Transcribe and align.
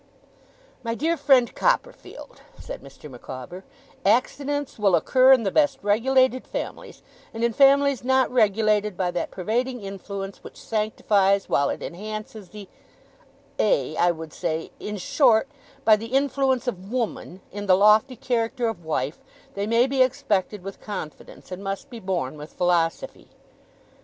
'My 0.83 0.95
dear 0.95 1.15
friend 1.15 1.53
Copperfield,' 1.53 2.41
said 2.59 2.81
Mr. 2.81 3.07
Micawber, 3.07 3.63
'accidents 4.03 4.79
will 4.79 4.95
occur 4.95 5.31
in 5.31 5.43
the 5.43 5.51
best 5.51 5.77
regulated 5.83 6.47
families; 6.47 7.03
and 7.35 7.43
in 7.43 7.53
families 7.53 8.03
not 8.03 8.31
regulated 8.31 8.97
by 8.97 9.11
that 9.11 9.29
pervading 9.29 9.81
influence 9.83 10.43
which 10.43 10.57
sanctifies 10.59 11.47
while 11.47 11.69
it 11.69 11.83
enhances 11.83 12.49
the 12.49 12.67
a 13.59 13.95
I 13.95 14.09
would 14.09 14.33
say, 14.33 14.71
in 14.79 14.97
short, 14.97 15.47
by 15.85 15.95
the 15.97 16.07
influence 16.17 16.65
of 16.67 16.91
Woman, 16.91 17.41
in 17.51 17.67
the 17.67 17.77
lofty 17.77 18.15
character 18.15 18.67
of 18.69 18.83
Wife, 18.83 19.19
they 19.53 19.67
may 19.67 19.85
be 19.85 20.01
expected 20.01 20.63
with 20.63 20.81
confidence, 20.81 21.51
and 21.51 21.63
must 21.63 21.91
be 21.91 21.99
borne 21.99 22.39
with 22.39 22.53
philosophy. 22.53 23.27